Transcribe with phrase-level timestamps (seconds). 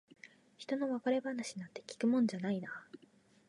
[0.57, 2.87] ひとの別れ話なんて聞くもんじゃないな。